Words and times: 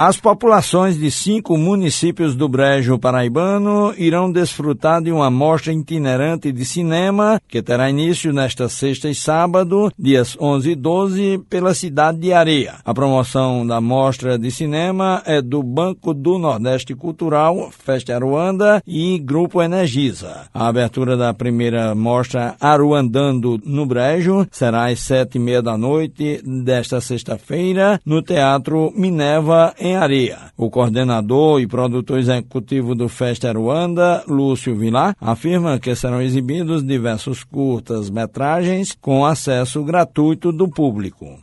As 0.00 0.16
populações 0.16 0.96
de 0.96 1.10
cinco 1.10 1.58
municípios 1.58 2.36
do 2.36 2.48
Brejo 2.48 3.00
Paraibano 3.00 3.92
irão 3.98 4.30
desfrutar 4.30 5.02
de 5.02 5.10
uma 5.10 5.28
mostra 5.28 5.72
itinerante 5.72 6.52
de 6.52 6.64
cinema 6.64 7.42
que 7.48 7.60
terá 7.60 7.90
início 7.90 8.32
nesta 8.32 8.68
sexta 8.68 9.10
e 9.10 9.14
sábado, 9.16 9.90
dias 9.98 10.36
11 10.40 10.70
e 10.70 10.74
12, 10.76 11.38
pela 11.50 11.74
cidade 11.74 12.20
de 12.20 12.32
Areia. 12.32 12.76
A 12.84 12.94
promoção 12.94 13.66
da 13.66 13.80
mostra 13.80 14.38
de 14.38 14.52
cinema 14.52 15.20
é 15.26 15.42
do 15.42 15.64
Banco 15.64 16.14
do 16.14 16.38
Nordeste 16.38 16.94
Cultural, 16.94 17.68
Festa 17.76 18.14
Aruanda 18.14 18.80
e 18.86 19.18
Grupo 19.18 19.60
Energisa. 19.60 20.46
A 20.54 20.68
abertura 20.68 21.16
da 21.16 21.34
primeira 21.34 21.92
mostra 21.96 22.54
Aruandando 22.60 23.60
no 23.64 23.84
Brejo 23.84 24.46
será 24.52 24.92
às 24.92 25.00
sete 25.00 25.38
e 25.38 25.40
meia 25.40 25.60
da 25.60 25.76
noite 25.76 26.40
desta 26.44 27.00
sexta-feira 27.00 28.00
no 28.06 28.22
Teatro 28.22 28.92
Minerva, 28.94 29.74
Areia. 29.96 30.52
O 30.56 30.70
coordenador 30.70 31.60
e 31.60 31.66
produtor 31.66 32.18
executivo 32.18 32.94
do 32.94 33.08
Festa 33.08 33.52
Ruanda, 33.52 34.24
Lúcio 34.26 34.74
Vilar, 34.74 35.14
afirma 35.20 35.78
que 35.78 35.94
serão 35.94 36.22
exibidos 36.22 36.84
diversos 36.84 37.44
curtas-metragens 37.44 38.96
com 39.00 39.24
acesso 39.24 39.84
gratuito 39.84 40.52
do 40.52 40.68
público 40.68 41.38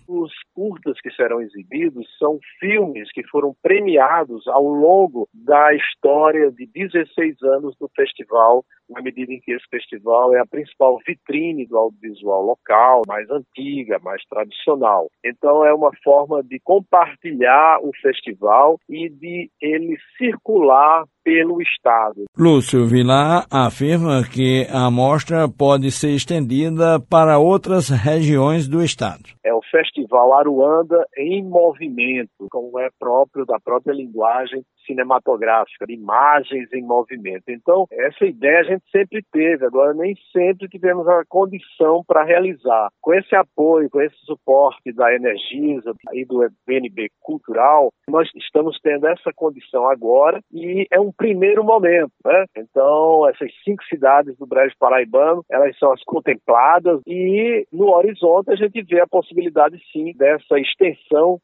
curtas 0.56 0.96
que 1.02 1.12
serão 1.16 1.42
exibidos 1.42 2.08
são 2.18 2.40
filmes 2.60 3.12
que 3.12 3.24
foram 3.28 3.56
premiados 3.62 4.48
ao 4.48 4.64
longo 4.64 5.28
da 5.34 5.74
história 5.74 6.52
de 6.52 6.68
16 6.68 7.42
anos 7.44 7.76
do 7.80 7.90
festival, 7.96 8.64
na 8.90 9.02
medida 9.02 9.34
em 9.34 9.40
que 9.40 9.52
esse 9.52 9.66
festival 9.70 10.36
é 10.36 10.40
a 10.40 10.46
principal 10.46 11.00
vitrine 11.06 11.66
do 11.66 11.78
audiovisual 11.78 12.44
local, 12.44 13.02
mais 13.08 13.30
antiga, 13.30 14.00
mais 14.00 14.22
tradicional. 14.30 15.08
Então 15.24 15.66
é 15.66 15.74
uma 15.74 15.92
forma 16.04 16.44
de 16.44 16.60
compartilhar 16.60 17.80
o 17.82 17.92
festival 18.02 18.80
e 18.90 19.10
de 19.10 19.50
ele 19.62 19.98
circular 20.18 21.06
pelo 21.26 21.60
Estado. 21.60 22.26
Lúcio 22.38 22.86
Vilar 22.86 23.48
afirma 23.52 24.22
que 24.24 24.68
a 24.72 24.86
amostra 24.86 25.50
pode 25.50 25.90
ser 25.90 26.12
estendida 26.12 27.00
para 27.00 27.40
outras 27.40 27.90
regiões 27.90 28.68
do 28.68 28.84
Estado. 28.84 29.24
É 29.44 29.52
o 29.52 29.62
Festival 29.72 30.38
Aruanda 30.38 31.05
em 31.18 31.44
Movimento, 31.44 32.48
como 32.52 32.80
é 32.80 32.90
próprio 33.00 33.46
da 33.46 33.60
própria 33.60 33.94
linguagem 33.94 34.64
cinematográfica, 34.86 35.86
imagens 35.90 36.72
em 36.72 36.82
movimento. 36.84 37.44
Então, 37.50 37.86
essa 37.92 38.26
ideia 38.26 38.60
a 38.60 38.64
gente 38.64 38.84
sempre 38.92 39.24
teve, 39.32 39.66
agora 39.66 39.94
nem 39.94 40.16
sempre 40.32 40.68
tivemos 40.70 41.08
a 41.08 41.24
condição 41.28 42.04
para 42.08 42.24
realizar. 42.24 42.90
Com 43.02 43.14
esse 43.14 43.36
apoio, 43.36 43.90
com 43.90 44.02
esse 44.02 44.16
suporte 44.26 44.94
da 44.94 45.14
Energisa 45.14 45.94
e 46.14 46.26
do 46.26 46.48
BNB 46.68 47.10
Cultural, 47.20 47.92
nós 48.08 48.30
estamos 48.36 48.78
tendo 48.82 49.08
essa 49.08 49.32
condição 49.36 49.90
agora 49.90 50.40
e 50.52 50.86
é 50.92 51.00
um 51.00 51.12
primeiro 51.12 51.64
momento, 51.64 52.12
né? 52.24 52.46
Então, 52.56 53.28
essas 53.28 53.52
cinco 53.64 53.84
cidades 53.86 54.38
do 54.38 54.46
Brejo 54.46 54.76
Paraibano, 54.80 55.44
elas 55.50 55.78
são 55.78 55.92
as 55.92 56.04
contempladas 56.04 57.02
e 57.08 57.66
no 57.72 57.90
horizonte 57.90 58.52
a 58.52 58.56
gente 58.56 58.84
vê 58.84 59.02
a 59.02 59.08
possibilidade 59.08 59.80
sim 59.92 60.14
dessa 60.16 60.60
extensão 60.60 60.95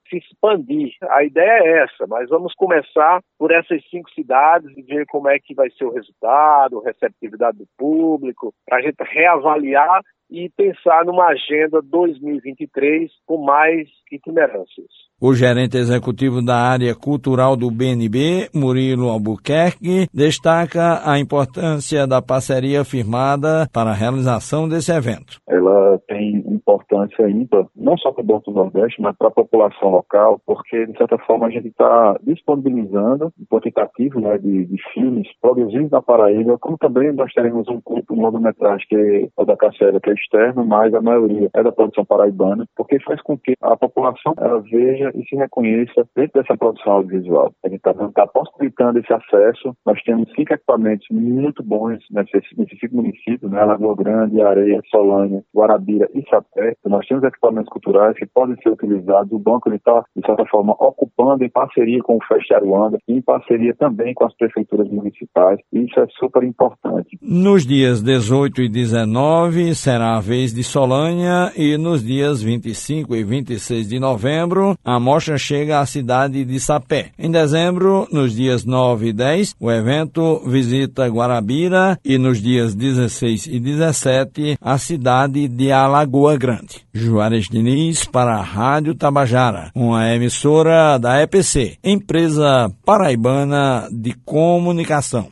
se 0.10 0.18
expandir. 0.18 0.94
A 1.10 1.24
ideia 1.24 1.64
é 1.64 1.84
essa, 1.84 2.06
mas 2.08 2.30
vamos 2.30 2.54
começar 2.56 3.22
por 3.38 3.52
essas 3.52 3.82
cinco 3.90 4.10
cidades 4.12 4.70
e 4.78 4.82
ver 4.82 5.06
como 5.08 5.30
é 5.30 5.40
que 5.40 5.54
vai 5.54 5.70
ser 5.72 5.86
o 5.86 5.94
resultado, 5.94 6.82
receptividade 6.82 7.58
do 7.58 7.68
público, 7.78 8.54
para 8.66 8.80
a 8.80 8.82
gente 8.82 8.98
reavaliar 9.00 10.02
e 10.32 10.50
pensar 10.56 11.04
numa 11.06 11.28
agenda 11.28 11.82
2023 11.82 13.12
com 13.26 13.44
mais 13.44 13.88
itinerâncias. 14.12 14.88
O 15.22 15.36
gerente 15.36 15.78
executivo 15.78 16.44
da 16.44 16.56
área 16.56 16.96
cultural 16.96 17.56
do 17.56 17.70
BNB, 17.70 18.50
Murilo 18.56 19.10
Albuquerque, 19.10 20.08
destaca 20.12 21.08
a 21.08 21.20
importância 21.20 22.08
da 22.08 22.24
parceria 22.24 22.84
firmada 22.84 23.68
para 23.72 23.92
a 23.92 23.94
realização 23.94 24.68
desse 24.68 24.92
evento. 24.92 25.38
Ela 25.48 26.00
tem 26.08 26.38
importância 26.48 27.30
ímpar, 27.30 27.68
não 27.76 27.96
só 27.98 28.12
para 28.12 28.24
o 28.24 28.26
Banco 28.26 28.50
do 28.50 28.58
Nordeste, 28.58 29.00
mas 29.00 29.16
para 29.16 29.28
a 29.28 29.32
população 29.32 29.90
local, 29.90 30.42
porque, 30.44 30.88
de 30.88 30.98
certa 30.98 31.20
forma, 31.20 31.46
a 31.46 31.50
gente 31.52 31.68
está 31.68 32.18
disponibilizando 32.24 33.32
um 33.40 33.46
quantitativo 33.46 34.20
né, 34.20 34.40
de, 34.40 34.66
de, 34.66 34.78
filmes 34.92 35.28
produzidos 35.40 35.92
na 35.92 36.02
Paraíba, 36.02 36.58
como 36.58 36.80
também 36.80 37.12
nós 37.14 37.32
teremos 37.34 37.68
um 37.68 37.80
de 37.80 38.20
longa-metragem 38.20 38.88
que 38.90 38.96
é 38.96 39.28
o 39.38 39.46
da 39.46 39.56
Cacera, 39.56 40.00
que 40.00 40.10
é 40.10 40.14
externo, 40.22 40.66
mas 40.66 40.94
a 40.94 41.02
maioria 41.02 41.50
é 41.54 41.64
da 41.64 41.72
produção 41.72 42.06
paraibana, 42.06 42.66
porque 42.76 43.00
faz 43.02 43.22
com 43.22 43.38
que 43.38 43.54
a 43.62 43.76
população 43.76 44.34
ela 44.38 44.60
veja 44.62 45.12
e 45.16 45.24
se 45.26 45.36
reconheça 45.36 46.06
dentro 46.16 46.42
dessa 46.42 46.58
produção 46.58 46.94
audiovisual. 46.94 47.52
A 47.64 47.70
gente 47.70 47.78
está 47.78 47.94
tá 47.94 48.28
possibilitando 48.28 49.00
esse 49.00 49.14
acesso. 49.14 49.76
Nós 49.86 50.02
temos 50.04 50.30
cinco 50.36 50.54
equipamentos 50.54 51.08
muito 51.12 51.64
bons 51.64 52.00
nesses, 52.12 52.44
nesses 52.58 52.80
cinco 52.80 52.96
municípios, 52.96 53.52
né? 53.52 53.64
Lagoa 53.64 53.96
Grande, 53.96 54.42
Areia, 54.42 54.82
Solânia, 54.90 55.44
Guarabira 55.56 56.10
e 56.14 56.24
Sapé. 56.30 56.76
Nós 56.86 57.06
temos 57.08 57.24
equipamentos 57.24 57.70
culturais 57.70 58.18
que 58.18 58.26
podem 58.26 58.56
ser 58.62 58.70
utilizados. 58.70 59.32
O 59.32 59.40
banco 59.40 59.72
está, 59.74 60.04
de 60.16 60.26
certa 60.26 60.46
forma, 60.46 60.74
ocupando 60.80 61.44
em 61.44 61.50
parceria 61.50 62.02
com 62.02 62.18
o 62.18 62.24
Fest 62.26 62.52
Aruanda 62.52 62.98
e 63.08 63.14
em 63.14 63.22
parceria 63.22 63.74
também 63.76 64.14
com 64.14 64.26
as 64.26 64.36
prefeituras 64.36 64.90
municipais. 64.90 65.60
Isso 65.72 66.00
é 66.00 66.06
super 66.20 66.44
importante. 66.44 67.18
Nos 67.22 67.66
dias 67.66 68.02
18 68.02 68.62
e 68.62 68.70
19 68.70 69.76
será 70.12 70.20
vez 70.20 70.54
de 70.54 70.64
Solânia 70.64 71.54
e 71.56 71.78
nos 71.78 72.04
dias 72.04 72.42
25 72.42 73.16
e 73.16 73.24
26 73.24 73.88
de 73.88 74.00
novembro 74.00 74.76
a 74.84 75.00
mostra 75.00 75.38
chega 75.38 75.80
à 75.80 75.86
cidade 75.86 76.44
de 76.44 76.60
Sapé. 76.60 77.12
Em 77.18 77.32
dezembro, 77.32 78.08
nos 78.12 78.36
dias 78.36 78.66
9 78.66 79.08
e 79.08 79.14
10, 79.14 79.56
o 79.60 79.72
evento 79.72 80.42
visita 80.46 81.08
Guarabira 81.08 81.98
e 82.04 82.18
nos 82.18 82.42
dias 82.42 82.76
16 82.76 83.48
e 83.48 83.60
17, 83.60 84.58
a 84.60 84.78
cidade 84.78 85.48
de 85.48 85.72
Alagoa 85.72 86.36
Grande. 86.36 86.82
Juarez 86.94 87.48
Diniz 87.48 88.04
para 88.06 88.36
a 88.36 88.42
Rádio 88.42 88.96
Tabajara, 88.96 89.72
uma 89.74 90.14
emissora 90.14 90.98
da 90.98 91.22
EPC, 91.22 91.78
empresa 91.84 92.72
paraibana 92.84 93.88
de 93.92 94.14
comunicação. 94.26 95.32